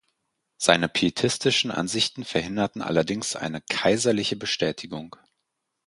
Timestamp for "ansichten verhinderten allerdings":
1.69-3.35